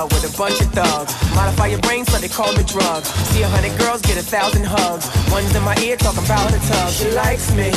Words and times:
club 0.00 0.12
with 0.12 0.34
a 0.34 0.38
bunch 0.38 0.60
of 0.60 0.68
thugs. 0.72 1.12
Modify 1.34 1.66
your 1.68 1.80
brain 1.80 2.04
so 2.04 2.18
they 2.18 2.28
call 2.28 2.52
me 2.52 2.64
drugs. 2.64 3.08
See 3.32 3.42
a 3.42 3.48
hundred 3.48 3.76
girls 3.78 4.00
get 4.02 4.16
a 4.16 4.22
thousand 4.22 4.64
hugs. 4.64 5.06
One's 5.30 5.54
in 5.54 5.62
my 5.62 5.76
ear 5.84 5.96
talking 5.96 6.24
about 6.24 6.50
her 6.50 6.62
tub. 6.68 6.90
She 6.90 7.10
likes 7.12 7.52
me. 7.54 7.70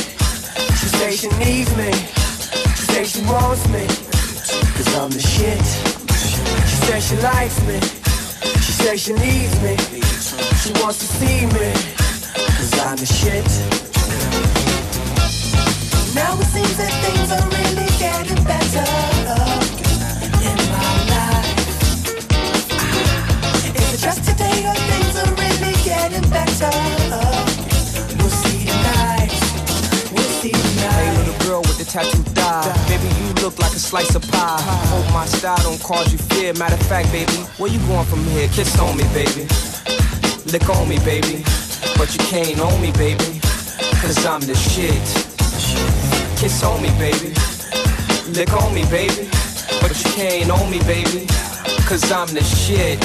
She 0.79 0.87
says 0.95 1.19
she 1.19 1.29
needs 1.43 1.71
me. 1.75 1.91
She 2.77 2.85
says 2.91 3.11
she 3.11 3.21
wants 3.25 3.67
me. 3.75 3.83
Cause 4.75 4.89
I'm 4.95 5.11
the 5.11 5.19
shit. 5.19 5.65
She 6.69 6.77
says 6.87 7.01
she 7.07 7.17
likes 7.17 7.59
me. 7.67 7.77
She 8.65 8.73
says 8.81 8.97
she 9.03 9.13
needs 9.13 9.55
me. 9.65 9.75
She 10.61 10.71
wants 10.79 10.99
to 11.03 11.07
see 11.19 11.45
me. 11.57 11.69
Cause 12.57 12.73
I'm 12.87 12.97
the 12.97 13.09
shit. 13.19 13.49
Now 16.15 16.39
it 16.39 16.47
seems 16.55 16.77
that 16.77 16.93
things 17.03 17.29
are 17.35 17.47
really 17.57 17.89
getting 17.99 18.43
better 18.45 19.62
just 24.03 24.23
today 24.29 24.65
or 24.67 24.75
things 24.75 25.15
are 25.17 25.31
really 25.39 25.73
getting 25.83 26.27
better? 26.29 26.71
We'll 28.19 28.29
see 28.43 28.65
tonight. 28.65 29.31
We'll 30.11 30.31
see 30.41 30.51
Hey, 30.51 30.75
tonight. 30.75 31.17
little 31.19 31.39
girl 31.47 31.61
with 31.61 31.77
the 31.77 31.85
tattoo 31.85 32.23
die. 32.33 32.73
Baby, 32.89 33.07
you 33.21 33.33
look 33.43 33.57
like 33.59 33.71
a 33.73 33.79
slice 33.79 34.15
of 34.15 34.23
pie. 34.31 34.61
Hope 34.91 35.07
my 35.13 35.25
style 35.25 35.57
don't 35.63 35.81
cause 35.81 36.11
you 36.11 36.17
fear. 36.19 36.53
Matter 36.53 36.75
of 36.75 36.85
fact, 36.87 37.11
baby, 37.11 37.33
where 37.57 37.71
you 37.71 37.79
going 37.87 38.05
from 38.05 38.23
here? 38.35 38.47
Kiss 38.49 38.77
on 38.79 38.97
me, 38.97 39.03
baby. 39.13 39.47
Lick 40.51 40.67
on 40.69 40.87
me, 40.89 40.99
baby. 40.99 41.43
But 41.97 42.11
you 42.13 42.19
can't 42.27 42.59
own 42.59 42.81
me, 42.81 42.91
baby. 42.93 43.39
Cause 44.01 44.25
I'm 44.25 44.41
the 44.41 44.55
shit. 44.55 45.03
Kiss 46.39 46.63
on 46.63 46.81
me, 46.81 46.89
baby. 46.99 47.33
Lick 48.35 48.51
on 48.53 48.73
me, 48.73 48.83
baby. 48.91 49.29
But 49.81 49.91
you 50.03 50.11
can't 50.11 50.49
own 50.51 50.69
me, 50.69 50.79
baby. 50.83 51.25
Cause 51.87 52.11
I'm 52.11 52.27
the 52.33 52.43
shit. 52.43 52.99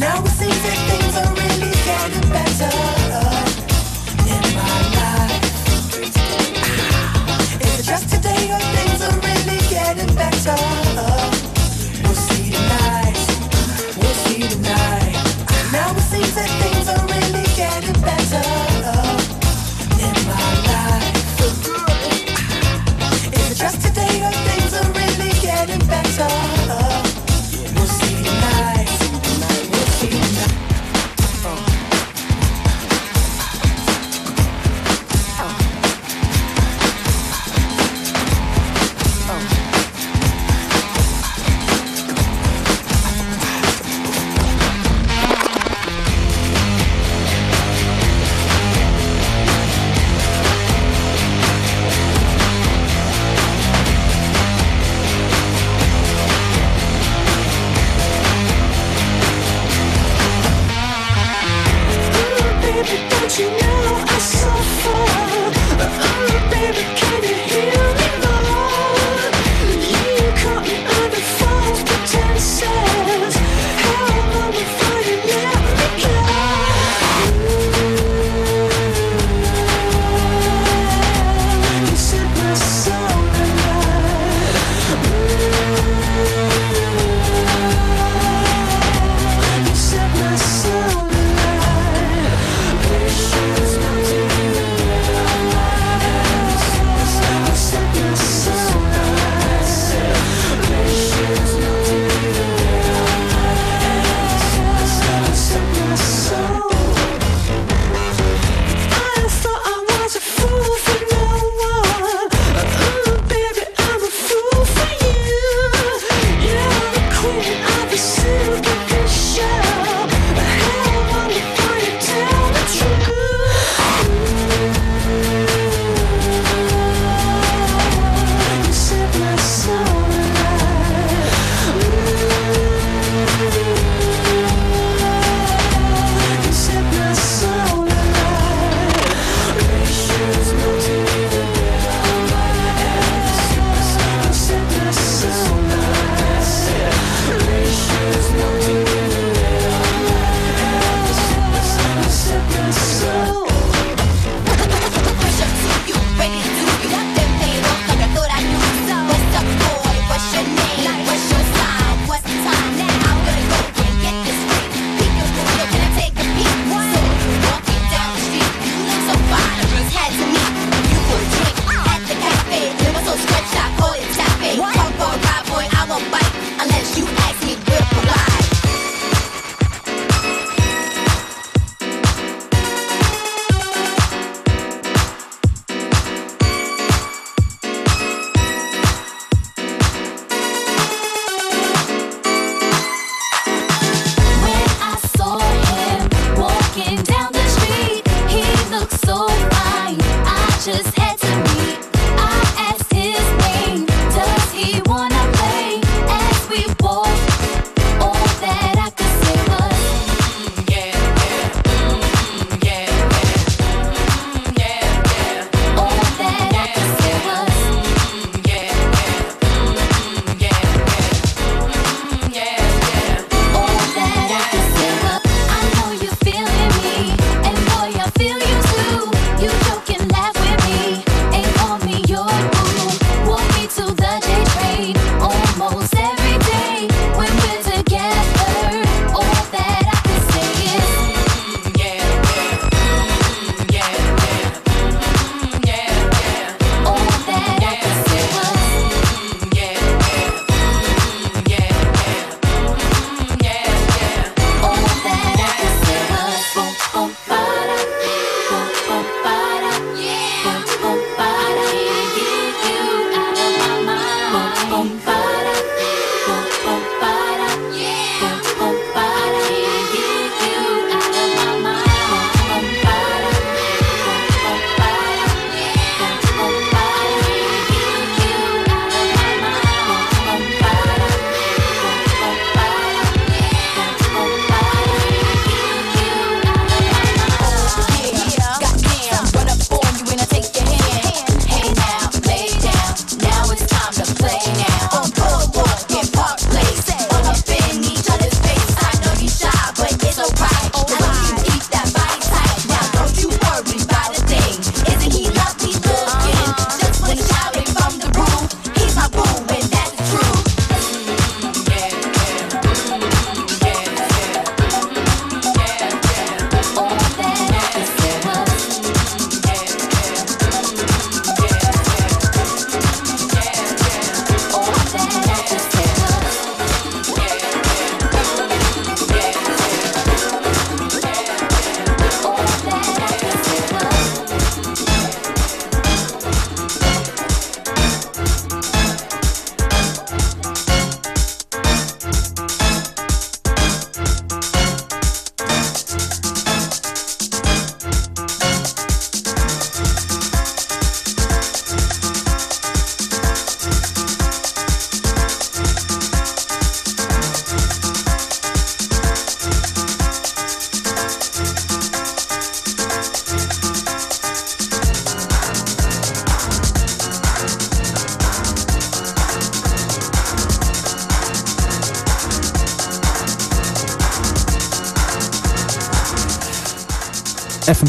Now 0.00 0.22
it 0.22 0.28
seems 0.28 0.62
that 0.62 0.78
things 0.86 1.16
are 1.16 1.32
really 1.34 1.74
getting 1.82 2.30
better 2.30 2.70
in 4.30 4.42
my 4.54 4.78
life. 4.94 5.42
Is 7.60 7.80
it 7.80 7.84
just 7.84 8.06
today 8.08 8.46
or 8.54 8.62
things 8.78 9.02
are 9.02 9.18
really 9.18 9.58
getting 9.68 10.14
better? 10.14 10.54
We'll 12.04 12.14
see 12.14 12.50
tonight. 12.52 13.18
We'll 13.98 14.18
see 14.22 14.46
tonight. 14.46 15.18
Now 15.72 15.90
it 15.90 16.06
seems 16.06 16.34
that 16.34 16.50
things 16.62 16.86
are 16.88 17.04
really 17.10 17.46
getting 17.58 17.98
better 18.00 18.46
in 19.98 20.14
my 20.30 20.48
life. 20.70 21.10
Is 23.34 23.50
it 23.50 23.56
just 23.58 23.82
today 23.82 24.22
or 24.22 24.30
things 24.46 24.72
are 24.74 24.92
really 24.92 25.32
getting 25.40 25.82
better? 25.88 26.57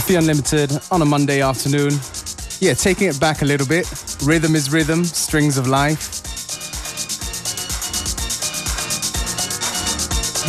Be 0.10 0.15
Unlimited 0.15 0.72
on 0.89 1.04
a 1.04 1.06
Monday 1.06 1.39
afternoon. 1.41 1.91
Yeah, 2.60 2.74
taking 2.74 3.10
it 3.10 3.19
back 3.19 3.43
a 3.43 3.45
little 3.45 3.67
bit. 3.67 3.86
Rhythim 4.26 4.56
Is 4.56 4.69
Rhythim, 4.69 5.06
strings 5.06 5.60
of 5.60 5.67
life. 5.67 6.10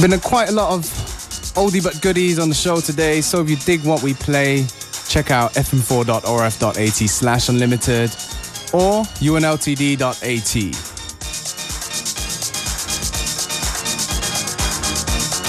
Been 0.01 0.15
a 0.15 0.19
quite 0.19 0.49
a 0.49 0.53
lot 0.53 0.73
of 0.73 0.85
oldie 1.57 1.85
but 1.85 2.01
goodies 2.01 2.39
on 2.39 2.49
the 2.49 2.55
show 2.55 2.81
today, 2.81 3.21
so 3.21 3.43
if 3.43 3.51
you 3.51 3.57
dig 3.57 3.85
what 3.85 4.03
we 4.03 4.15
play, 4.15 4.65
check 5.11 5.31
out 5.31 5.53
fm4.orf.at 5.53 7.11
slash 7.11 7.51
unlimited 7.51 8.11
or 8.73 9.05
unltd.at. 9.21 10.01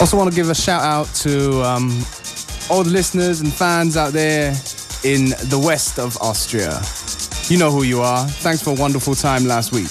Also, 0.02 0.18
want 0.18 0.30
to 0.30 0.36
give 0.36 0.50
a 0.50 0.56
shout 0.56 0.82
out 0.82 1.08
to 1.16 1.64
um, 1.64 2.04
all 2.72 2.84
the 2.86 2.90
listeners 2.90 3.42
and 3.42 3.54
fans 3.54 3.98
out 3.98 4.14
there 4.14 4.52
in 5.04 5.26
the 5.50 5.62
west 5.62 6.00
of 6.00 6.18
Austria. 6.22 6.82
You 7.50 7.60
know 7.60 7.70
who 7.70 7.84
you 7.84 8.00
are. 8.02 8.26
Thanks 8.26 8.62
for 8.62 8.70
a 8.70 8.76
wonderful 8.76 9.14
time 9.14 9.46
last 9.46 9.74
week. 9.74 9.91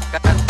Boys 0.00 0.49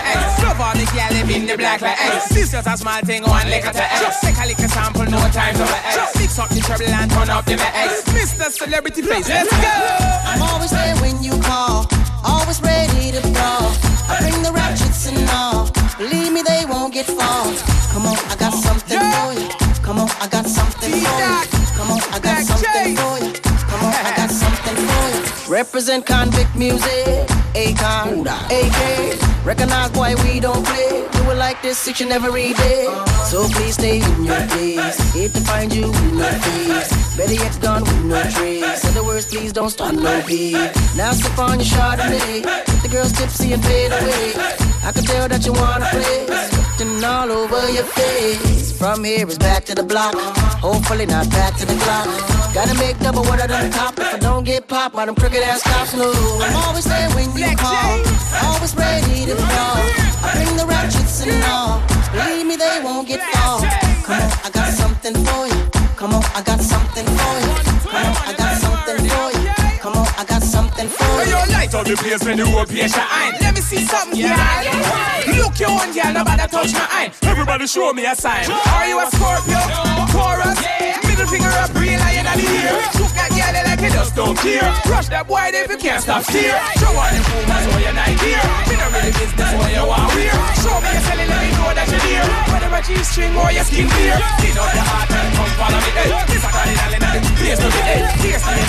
of. 0.00 0.42
Love 0.42 0.76
the 0.76 1.34
in 1.34 1.46
the 1.46 1.56
black, 1.56 1.80
like, 1.80 1.98
eh? 1.98 2.10
hey. 2.10 2.34
This 2.34 2.50
just 2.50 2.66
a 2.66 2.76
small 2.76 3.00
thing, 3.02 3.22
one 3.22 3.48
liquor 3.48 3.72
to, 3.72 3.80
hey. 3.80 4.06
Eh? 4.06 4.12
Take 4.20 4.38
a 4.38 4.46
liquor 4.46 4.68
sample, 4.68 5.04
no 5.04 5.18
time 5.30 5.54
to, 5.54 5.64
hey. 5.64 6.06
Mix 6.18 6.38
up 6.38 6.48
the 6.48 6.60
trouble 6.60 6.88
and 6.88 7.10
turn 7.10 7.30
up 7.30 7.44
the, 7.44 7.56
hey. 7.56 7.88
Eh? 7.88 8.18
Mr. 8.18 8.50
Celebrity 8.50 9.02
Face, 9.02 9.28
let's 9.28 9.50
go. 9.50 9.74
I'm 10.26 10.42
always 10.42 10.70
there 10.70 10.96
when 10.98 11.22
you 11.22 11.38
call, 11.42 11.86
always 12.24 12.60
ready 12.62 13.12
to 13.12 13.22
brawl. 13.32 13.72
I 14.10 14.18
bring 14.20 14.42
the 14.42 14.52
ratchets 14.52 15.06
and 15.08 15.28
all. 15.30 15.70
Believe 15.98 16.32
me, 16.32 16.42
they 16.42 16.64
won't 16.66 16.92
get 16.92 17.06
far. 17.06 17.44
Come 17.92 18.06
on, 18.06 18.16
I 18.30 18.36
got 18.36 18.54
something 18.54 18.98
for 18.98 19.32
you. 19.38 19.48
Come 19.82 19.98
on, 19.98 20.10
I 20.20 20.28
got 20.28 20.46
something 20.46 20.90
for 20.90 20.96
you. 20.96 21.60
Come 21.76 21.90
on, 21.90 22.00
I 22.12 22.18
got 22.18 22.42
something 22.44 22.96
for 22.96 23.24
you. 23.24 23.39
Represent 25.50 26.06
Konvict 26.06 26.54
music, 26.54 27.26
Akon, 27.54 28.24
AK. 28.24 29.44
Recognize 29.44 29.90
boy, 29.90 30.14
we 30.22 30.38
don't 30.38 30.64
play. 30.64 31.08
Do 31.10 31.28
it 31.28 31.38
like 31.38 31.60
this 31.60 31.88
each 31.88 32.00
and 32.00 32.12
every 32.12 32.52
day. 32.52 32.84
So 33.24 33.48
please 33.48 33.74
stay 33.74 33.96
in 33.96 34.24
your 34.24 34.46
place. 34.46 34.96
Hate 35.12 35.34
to 35.34 35.40
find 35.40 35.74
you 35.74 35.86
in 35.86 36.16
no 36.16 36.30
face. 36.30 37.16
Better 37.16 37.34
yet 37.34 37.58
gone 37.60 37.82
with 37.82 38.04
no 38.04 38.22
trace. 38.30 38.84
In 38.84 38.94
the 38.94 39.02
words, 39.02 39.26
please 39.26 39.52
don't 39.52 39.70
start 39.70 39.96
no 39.96 40.22
beat. 40.24 40.54
Now 40.96 41.10
sip 41.10 41.36
on 41.36 41.58
your 41.58 41.66
Chardonnay. 41.66 42.44
Get 42.44 42.82
the 42.84 42.88
girls 42.88 43.10
tipsy 43.10 43.52
and 43.52 43.64
fade 43.64 43.90
away. 43.90 44.32
I 44.84 44.92
can 44.92 45.02
tell 45.02 45.26
that 45.26 45.44
you 45.44 45.52
wanna 45.52 45.86
play. 45.90 46.26
Scripting 46.46 47.02
all 47.02 47.28
over 47.28 47.70
your 47.72 47.84
face. 47.84 48.70
From 48.78 49.02
here 49.02 49.26
is 49.26 49.36
back 49.36 49.64
to 49.64 49.74
the 49.74 49.82
block. 49.82 50.14
Hopefully 50.62 51.06
not 51.06 51.28
back 51.30 51.56
to 51.56 51.66
the 51.66 51.74
clock. 51.74 52.06
Gotta 52.54 52.74
make 52.78 52.98
double 52.98 53.22
what 53.22 53.40
I 53.40 53.46
done 53.46 53.70
top. 53.70 53.98
If 53.98 54.14
I 54.14 54.18
don't 54.18 54.42
get 54.42 54.66
popped 54.66 54.96
by 54.96 55.06
them 55.06 55.14
crooked 55.14 55.39
ass 55.42 55.62
cops, 55.62 55.94
no. 55.94 56.10
I'm 56.40 56.56
always 56.56 56.84
there 56.84 57.10
when 57.10 57.30
you 57.36 57.56
call. 57.56 58.00
Always 58.44 58.74
ready 58.76 59.26
to 59.26 59.34
brawl. 59.36 59.80
I 60.24 60.32
bring 60.34 60.56
the 60.56 60.66
ratchets 60.66 61.26
and 61.26 61.42
all. 61.44 61.82
Believe 62.12 62.46
me, 62.46 62.56
they 62.56 62.80
won't 62.82 63.08
get 63.08 63.20
far. 63.32 63.60
Come 64.04 64.20
on, 64.20 64.30
I 64.44 64.50
got 64.52 64.72
something 64.72 65.14
for 65.14 65.46
you. 65.46 65.60
Come 65.96 66.14
on, 66.14 66.24
I 66.34 66.42
got 66.42 66.60
something 66.60 67.06
for 67.06 67.34
you. 67.44 67.54
Come 67.90 68.06
on, 68.06 68.16
I 68.28 68.34
got 68.36 68.49
You. 71.70 71.80
light 71.80 71.80
up 71.80 71.86
the 71.86 71.96
place 72.02 72.24
when 72.24 72.36
the 72.36 72.46
whole 72.46 72.64
place 72.64 72.94
shine. 72.94 73.34
Let 73.40 73.54
me 73.54 73.60
see 73.60 73.84
something, 73.84 74.18
girl. 74.18 74.34
Look 75.38 75.58
your 75.58 75.70
own, 75.70 75.92
girl, 75.94 76.12
nobody 76.12 76.46
touch 76.50 76.72
my 76.72 76.86
eye. 76.90 77.12
Everybody 77.22 77.66
show 77.66 77.92
me 77.92 78.06
a 78.06 78.14
sign. 78.14 78.50
Are 78.50 78.86
you 78.86 78.98
a 78.98 79.06
Scorpio? 79.10 79.60
Taurus? 80.10 80.58
Middle 81.06 81.26
finger 81.26 81.52
up, 81.62 81.70
real 81.74 81.98
lion 81.98 82.26
of 82.26 82.34
the 82.34 82.46
year. 82.46 82.74
Shoot 82.96 83.12
that 83.14 83.30
girl 83.30 83.54
like 83.54 83.80
you 83.80 83.90
just 83.90 84.14
don't 84.16 84.36
care. 84.38 84.66
Rush 84.90 85.08
that 85.08 85.26
boy 85.26 85.50
if 85.52 85.70
you 85.70 85.78
can't 85.78 86.02
stop 86.02 86.22
steer. 86.24 86.58
Show 86.80 86.90
on 86.90 87.10
them 87.14 87.24
pumas 87.30 87.62
so 87.62 87.78
you're 87.78 87.94
not 87.94 88.10
here. 88.18 88.44
Me 88.66 88.74
no 88.74 88.86
really 88.90 89.12
business 89.14 89.50
what 89.54 89.70
you 89.70 89.84
want 89.86 90.10
wear. 90.14 90.34
Show 90.58 90.76
me 90.82 90.90
your 90.90 91.04
selling, 91.06 91.28
let 91.30 91.38
me 91.38 91.50
know 91.54 91.70
that 91.70 91.86
you're 91.86 92.04
near. 92.08 92.24
Whether 92.50 92.70
a 92.70 92.80
G-string 92.82 93.32
or 93.36 93.50
your 93.54 93.64
skin 93.64 93.86
clear. 93.86 94.18
Get 94.42 94.58
up 94.58 94.70
your 94.74 94.86
heart 94.86 95.10
and 95.12 95.30
come 95.38 95.52
follow 95.54 95.80
me, 95.86 95.90
hey. 95.94 96.10
This 96.30 96.42
a 96.42 96.50
cardinal 96.50 96.92
in 96.98 97.22
the 97.22 97.30
place 97.38 97.58
to 97.62 97.68
be. 97.70 97.80
Eh. 97.84 98.00
Taste 98.22 98.46
of 98.48 98.54
the 98.58 98.59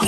Yo, 0.00 0.06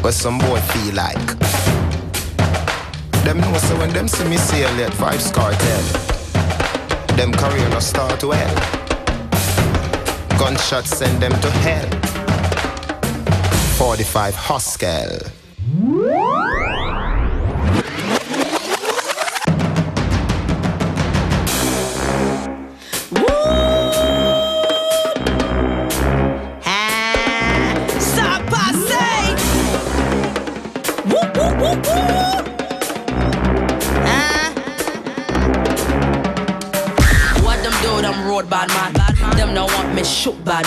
what 0.00 0.14
some 0.14 0.38
boy 0.38 0.60
feel 0.60 0.94
like? 0.94 1.38
Them 3.24 3.40
know 3.40 3.58
so 3.58 3.76
when 3.78 3.92
them 3.92 4.06
see 4.06 4.28
me 4.28 4.36
sail 4.36 4.68
at 4.80 4.92
Vybz 4.92 5.32
Kartel, 5.32 5.82
them 7.16 7.32
career 7.32 7.68
no 7.70 7.80
start 7.80 8.22
well. 8.22 8.54
Gunshots 10.38 10.96
send 10.96 11.20
them 11.20 11.32
to 11.40 11.50
hell. 11.50 11.88
45 13.76 14.36
Huskel. 14.36 15.41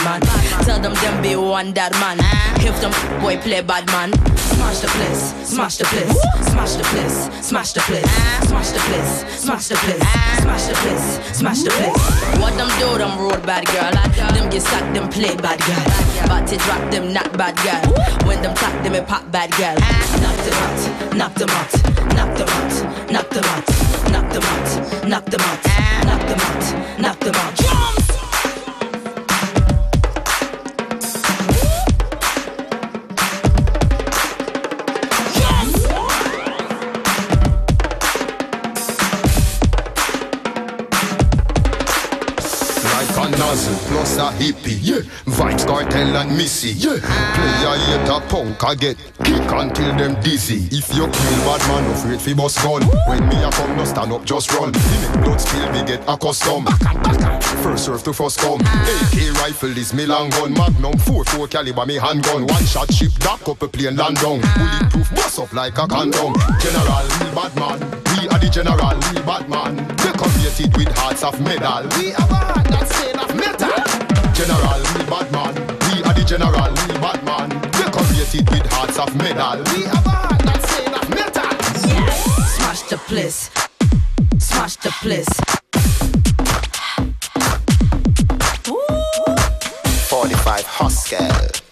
Bad 0.03 0.23
man. 0.25 0.41
Tell 0.65 0.79
them 0.79 0.93
them 0.93 1.21
be 1.21 1.35
one 1.35 1.73
that 1.73 1.91
man. 1.99 2.17
If 2.65 2.79
them 2.81 2.91
boy 3.21 3.37
play 3.37 3.61
bad 3.61 3.85
man, 3.87 4.11
smash 4.55 4.79
the 4.79 4.87
place, 4.87 5.33
smash 5.45 5.77
the 5.77 5.85
place, 5.85 6.17
smash 6.49 6.73
the 6.73 6.83
place, 6.83 7.29
smash 7.45 7.71
the 7.73 7.81
place, 7.81 8.09
smash 8.41 8.69
the 8.71 8.79
place, 8.89 9.13
smash 9.37 9.67
the 9.67 9.75
place, 9.75 10.01
smash 10.41 10.65
the 10.65 10.75
place, 10.81 11.07
smash 11.37 11.61
the 11.61 11.69
place. 11.69 12.41
What 12.41 12.53
them 12.57 12.69
do, 12.79 12.97
them 12.97 13.19
road 13.19 13.45
bad 13.45 13.65
girl. 13.67 13.91
Them 14.33 14.49
get 14.49 14.61
sacked, 14.61 14.93
them 14.93 15.09
play 15.09 15.35
bad 15.35 15.59
girl. 15.61 15.85
But 16.27 16.47
to 16.47 16.57
drop 16.57 16.91
them 16.91 17.13
not 17.13 17.31
bad 17.37 17.55
girl. 17.61 17.85
When 18.27 18.41
them 18.41 18.55
tap 18.55 18.83
them, 18.83 18.95
it 18.95 19.07
pop 19.07 19.29
bad 19.31 19.51
girl. 19.51 19.75
Knock 19.75 20.39
them 20.45 20.57
out, 20.65 21.13
knock 21.15 21.33
them 21.35 21.49
out, 21.49 21.73
knock 22.15 22.33
them 22.37 22.49
out, 22.49 23.11
knock 23.11 23.29
them 23.29 23.45
out, 23.45 23.67
knock 24.11 24.29
them 24.31 24.43
out, 24.43 25.07
knock 25.07 25.25
them 25.25 25.41
out, 25.41 25.63
knock 26.05 26.21
them 26.27 26.39
out, 26.39 26.99
knock 26.99 27.19
them 27.19 27.35
out. 27.35 27.64
Plus 44.15 44.31
a 44.31 44.37
hippie, 44.37 44.79
yeah. 44.81 45.01
Vybz 45.25 45.65
Kartel 45.67 46.15
and 46.15 46.37
missy, 46.37 46.71
yeah. 46.71 46.99
Player 47.35 47.77
hate 47.83 48.09
a 48.09 48.21
punk, 48.29 48.63
I 48.63 48.75
get 48.75 48.97
kick 49.23 49.51
until 49.51 49.95
them 49.95 50.21
dizzy. 50.21 50.67
If 50.71 50.95
you 50.95 51.07
kill 51.07 51.37
bad 51.43 51.59
man, 51.67 51.91
afraid 51.91 52.21
fi 52.21 52.33
bust 52.33 52.63
gun. 52.63 52.83
When 53.07 53.27
me 53.27 53.43
a 53.43 53.51
come, 53.51 53.75
no 53.75 53.83
stand 53.83 54.13
up, 54.13 54.23
just 54.23 54.51
run. 54.53 54.71
Me 54.71 54.79
make 55.01 55.23
blood 55.23 55.41
spill, 55.41 55.71
me 55.71 55.83
get 55.83 56.01
accustomed. 56.07 56.69
First 57.61 57.85
serve 57.85 58.03
to 58.03 58.13
first 58.13 58.39
come. 58.39 58.61
AK 58.61 59.33
rifle 59.41 59.77
is 59.77 59.93
me 59.93 60.05
long 60.05 60.29
gun. 60.29 60.53
Magnum 60.53 60.93
4-4 60.93 61.49
caliber 61.49 61.85
me 61.85 61.95
handgun. 61.95 62.47
One 62.47 62.65
shot 62.65 62.93
ship, 62.93 63.11
that 63.19 63.39
couple 63.41 63.67
plane 63.67 63.97
land 63.97 64.15
down. 64.17 64.39
Bulletproof, 64.39 65.11
bust 65.11 65.39
up 65.39 65.53
like 65.53 65.77
a 65.77 65.87
condom. 65.87 66.35
General, 66.63 67.05
we 67.19 67.27
bad 67.35 67.55
man. 67.59 67.79
We 68.15 68.29
are 68.29 68.39
the 68.39 68.49
general, 68.49 68.95
we 69.11 69.21
bad 69.27 69.49
man. 69.49 69.75
Decorated 69.97 70.77
with 70.77 70.97
hearts 70.97 71.23
of 71.23 71.39
metal. 71.41 71.83
We 71.99 72.11
have 72.11 72.31
a 72.31 72.35
heart 72.35 72.67
that's 72.67 73.03
metal. 73.03 73.14
General, 74.35 74.79
we 74.93 75.05
bad 75.05 75.31
man. 75.31 75.55
We 75.55 76.03
are 76.03 76.13
the 76.13 76.23
general, 76.27 76.69
we 76.89 76.93
bad 76.99 77.23
man. 77.23 77.49
Decorated 77.71 78.49
with 78.49 78.65
hearts 78.73 78.99
of 78.99 79.15
metal. 79.15 79.63
We 79.73 79.83
have 79.83 80.05
a 80.05 80.09
heart 80.09 80.41
that's 80.43 80.77
made 80.77 80.93
of 80.93 81.09
metal. 81.09 81.49
Smash 82.57 82.81
the 82.89 82.97
place. 82.97 83.49
Smash 84.37 84.75
the 84.75 84.91
place. 85.01 85.29
45 90.09 90.65
Huskel. 90.65 91.64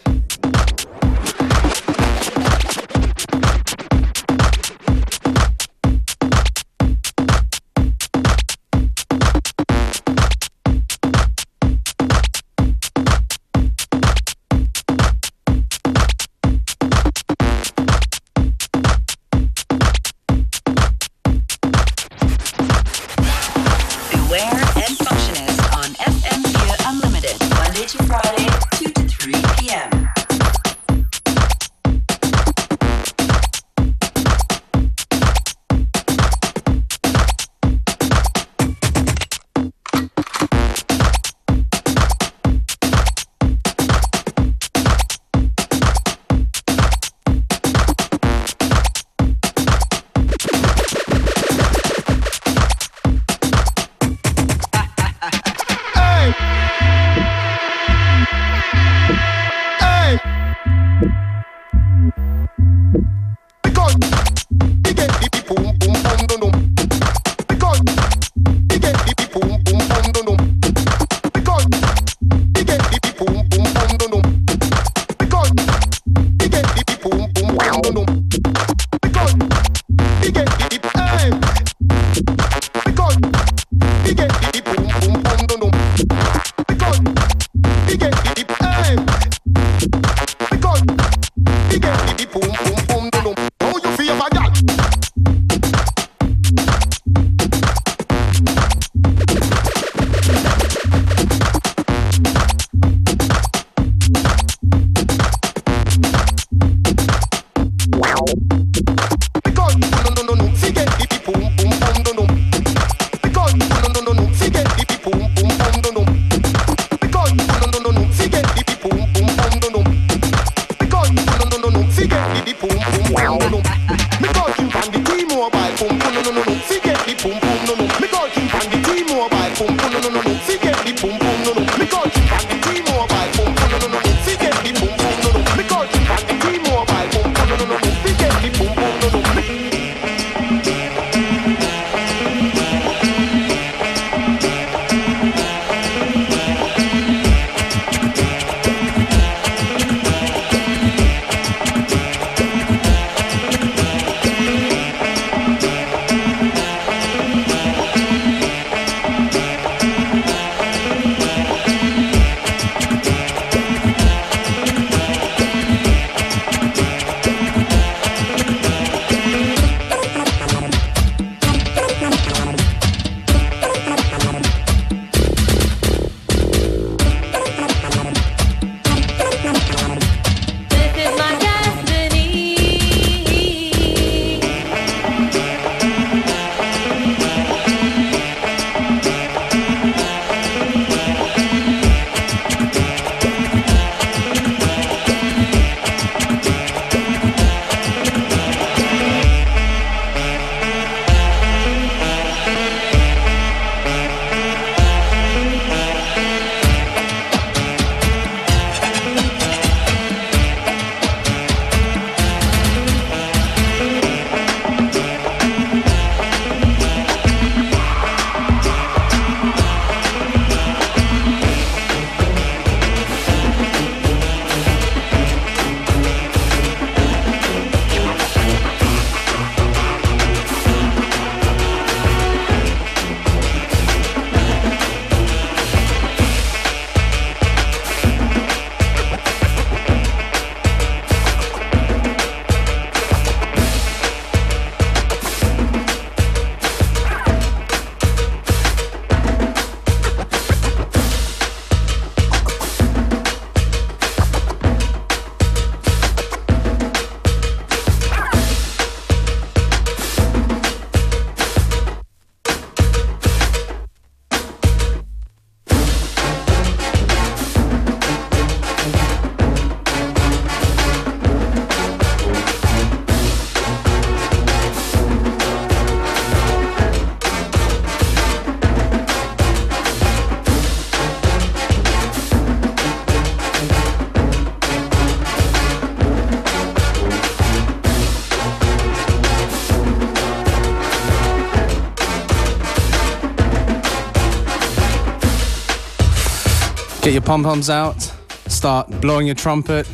Pom 297.34 297.42
poms 297.42 297.68
out, 297.68 298.00
start 298.46 298.88
blowing 299.02 299.26
your 299.26 299.34
trumpet, 299.34 299.90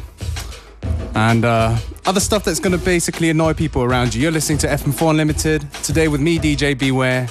and 1.16 1.46
uh, 1.46 1.78
other 2.06 2.20
stuff 2.20 2.44
that's 2.44 2.60
going 2.60 2.78
to 2.78 2.84
basically 2.84 3.30
annoy 3.30 3.54
people 3.54 3.82
around 3.82 4.14
you. 4.14 4.22
You're 4.22 4.34
listening 4.34 4.58
to 4.58 4.68
FM4 4.68 5.12
Unlimited 5.12 5.72
today 5.76 6.10
with 6.10 6.20
me, 6.20 6.38
DJ 6.38 6.78
Beware. 6.78 7.30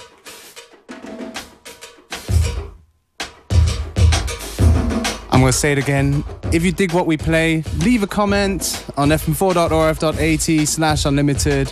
I'm 5.31 5.41
going 5.41 5.53
to 5.53 5.55
say 5.59 5.73
it 5.73 5.79
again. 5.79 6.25
If 6.55 6.65
you 6.65 6.73
dig 6.73 6.95
what 6.95 7.05
we 7.05 7.19
play, 7.19 7.63
leave 7.77 8.03
a 8.03 8.07
comment 8.07 8.83
on 8.97 9.11
fm4.orf.at 9.11 10.69
slash 10.69 11.05
unlimited 11.05 11.69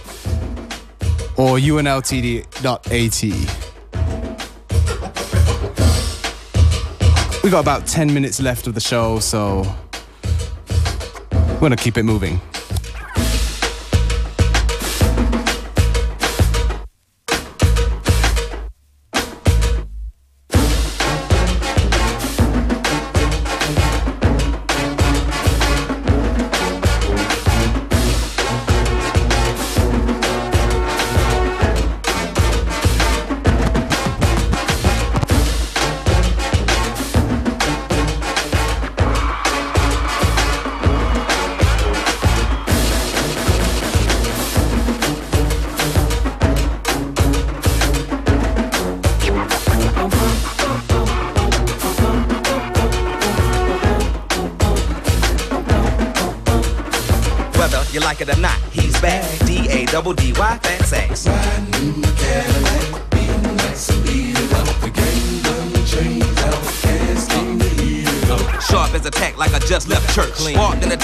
or 1.38 1.56
unltd.at. 1.56 3.65
We 7.46 7.50
got 7.52 7.60
about 7.60 7.86
10 7.86 8.12
minutes 8.12 8.42
left 8.42 8.66
of 8.66 8.74
the 8.74 8.80
show, 8.80 9.20
so 9.20 9.62
we're 11.60 11.68
to 11.70 11.76
keep 11.76 11.96
it 11.96 12.02
moving. 12.02 12.40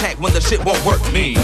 Attack 0.02 0.20
when 0.20 0.32
the 0.32 0.40
shit 0.40 0.64
won't 0.64 0.84
work. 0.84 1.00
Me. 1.12 1.36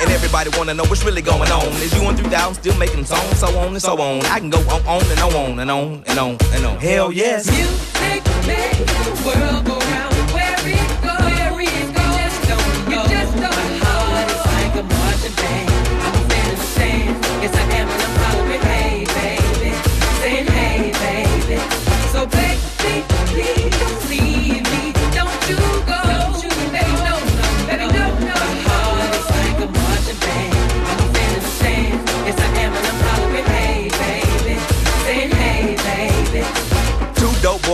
And 0.00 0.10
everybody 0.10 0.50
wanna 0.56 0.74
know 0.74 0.84
what's 0.84 1.04
really 1.04 1.22
going 1.22 1.50
on. 1.50 1.66
Is 1.82 1.94
you 1.94 2.04
on 2.06 2.16
through 2.16 2.30
down, 2.30 2.54
still 2.54 2.76
making 2.78 3.04
songs, 3.04 3.38
so 3.38 3.46
on 3.58 3.68
and 3.68 3.82
so 3.82 4.00
on. 4.00 4.24
I 4.26 4.40
can 4.40 4.50
go 4.50 4.58
on, 4.58 4.82
on 4.86 5.02
and 5.10 5.20
on 5.20 5.58
and 5.60 5.70
on 5.70 6.04
and 6.08 6.18
on 6.18 6.36
and 6.52 6.66
on. 6.66 6.78
Hell 6.78 7.12
yes. 7.12 7.46
Music 7.46 8.24
make 8.46 8.74
the 8.74 9.22
world 9.24 9.64
go 9.64 9.78
round. 9.78 10.14
Where 10.34 10.58
it 10.66 10.88
goes, 11.06 11.20
where 11.20 11.60
it 11.60 11.94
goes, 11.94 12.18
you 12.18 12.26
just 12.26 12.38
don't 12.48 12.88
know. 12.90 13.02
You 13.02 13.08
just 13.08 13.34
don't 13.36 13.54
My 13.54 13.86
heart 13.86 14.30
is 14.34 14.44
like 14.50 14.74
a 14.74 14.84
marching 14.94 15.36
band. 15.38 15.70
I'm 16.04 16.14
a 16.14 16.22
fan 16.28 16.50
of 16.50 16.58
the 16.58 16.66
sand. 16.76 17.14
Yes, 17.42 17.54
I 17.54 17.62
am, 17.78 17.99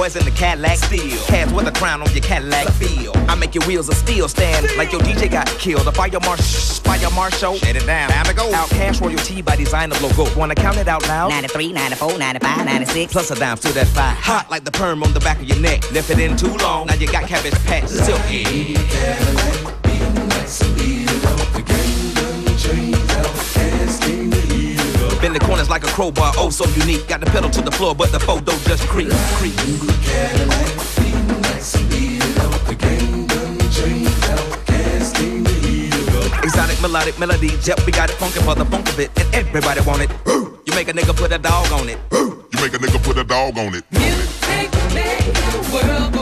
boys 0.06 0.16
in 0.16 0.24
the 0.24 0.30
Cadillac 0.30 0.78
steel. 0.78 1.18
Cats 1.26 1.52
with 1.52 1.66
a 1.66 1.72
crown 1.72 2.02
on 2.02 2.10
your 2.12 2.22
Cadillac 2.22 2.68
feel. 2.74 3.12
I 3.28 3.34
make 3.34 3.54
your 3.54 3.66
wheels 3.66 3.88
of 3.88 3.96
steel 3.96 4.28
stand 4.28 4.66
like 4.76 4.92
your 4.92 5.00
DJ 5.00 5.30
got 5.30 5.46
killed. 5.58 5.86
A 5.86 5.92
fire 5.92 6.20
marsh, 6.24 6.78
fire 6.80 7.10
marshal. 7.10 7.56
Shut 7.56 7.76
it 7.76 7.86
down. 7.86 8.10
Time 8.10 8.24
to 8.26 8.34
go. 8.34 8.52
Out 8.54 8.68
cash 8.70 9.00
royalty 9.00 9.42
by 9.42 9.56
design 9.56 9.90
of 9.90 10.00
logo. 10.02 10.26
Wanna 10.38 10.54
count 10.54 10.76
it 10.76 10.88
out 10.88 11.06
loud? 11.08 11.30
93, 11.30 11.72
94, 11.72 12.18
95, 12.18 12.64
96. 12.64 13.12
Plus 13.12 13.30
a 13.30 13.34
dime 13.34 13.56
to 13.58 13.72
that 13.72 13.86
five. 13.88 14.16
Hot 14.18 14.50
like 14.50 14.64
the 14.64 14.72
perm 14.72 15.02
on 15.02 15.12
the 15.12 15.20
back 15.20 15.38
of 15.38 15.44
your 15.44 15.58
neck. 15.58 15.90
Left 15.92 16.10
it 16.10 16.18
in 16.18 16.36
too 16.36 16.54
long. 16.58 16.86
Now 16.86 16.94
you 16.94 17.10
got 17.10 17.26
cabbage 17.26 17.54
patch 17.64 17.88
silky. 17.88 19.65
Bend 25.26 25.34
the 25.34 25.44
corners 25.44 25.68
like 25.68 25.82
a 25.82 25.88
crowbar, 25.88 26.32
oh 26.36 26.50
so 26.50 26.64
unique. 26.78 27.08
Got 27.08 27.18
the 27.18 27.26
pedal 27.26 27.50
to 27.50 27.60
the 27.60 27.72
floor, 27.72 27.96
but 27.96 28.12
the 28.12 28.20
photo 28.20 28.52
just 28.62 28.86
creep, 28.86 29.10
creep. 29.34 29.54
Exotic 36.44 36.80
melodic 36.80 37.18
melody, 37.18 37.50
yep, 37.64 37.84
we 37.84 37.90
got 37.90 38.08
it 38.08 38.14
funky 38.14 38.38
for 38.38 38.54
the 38.54 38.64
funk 38.66 38.88
of 38.88 39.00
it, 39.00 39.10
and 39.18 39.34
everybody 39.34 39.80
want 39.80 40.02
it. 40.02 40.10
You 40.28 40.72
make 40.76 40.86
a 40.86 40.92
nigga 40.92 41.16
put 41.16 41.32
a 41.32 41.38
dog 41.38 41.72
on 41.72 41.88
it. 41.88 41.98
You 42.12 42.60
make 42.62 42.74
a 42.74 42.78
nigga 42.78 43.02
put 43.02 43.18
a 43.18 43.24
dog 43.24 43.58
on 43.58 43.74
it. 43.74 43.82
Music 43.90 44.70
make 44.94 45.24
the 45.50 45.70
world 45.74 46.15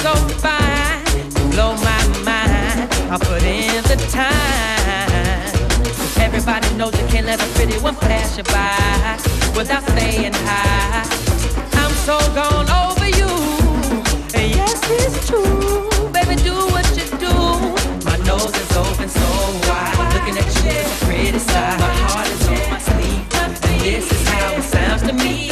so 0.00 0.14
fine. 0.40 1.04
Blow 1.50 1.74
my 1.76 2.02
mind. 2.24 2.88
I 3.12 3.18
put 3.20 3.42
in 3.42 3.82
the 3.84 3.96
time. 4.08 5.52
Everybody 6.24 6.68
knows 6.76 6.98
you 6.98 7.06
can't 7.08 7.26
let 7.26 7.40
a 7.42 7.46
pretty 7.54 7.78
one 7.78 7.96
pass 7.96 8.38
you 8.38 8.44
by 8.44 9.18
without 9.56 9.84
saying 9.98 10.32
hi. 10.32 11.04
I'm 11.82 11.92
so 12.08 12.16
gone 12.34 12.70
over 12.82 13.08
you. 13.20 13.30
And 14.38 14.48
yes, 14.56 14.80
it's 14.88 15.28
true. 15.28 15.90
Baby, 16.16 16.36
do 16.48 16.54
what 16.74 16.86
you 16.96 17.06
do. 17.26 17.34
My 18.08 18.16
nose 18.24 18.54
is 18.56 18.76
open 18.76 19.08
so 19.08 19.28
wide. 19.68 20.14
Looking 20.14 20.36
at 20.40 20.48
you 20.56 20.62
with 20.64 21.02
a 21.02 21.04
pretty 21.04 21.38
side. 21.38 21.78
My 21.78 21.92
heart 22.08 22.28
is 22.28 22.48
on 22.48 22.70
my 22.70 22.80
sleeve. 22.88 23.24
And 23.42 23.52
this 23.84 24.10
is 24.10 24.28
how 24.28 24.54
it 24.54 24.62
sounds 24.62 25.02
to 25.02 25.12
me. 25.12 25.50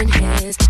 in 0.00 0.08
his 0.08 0.69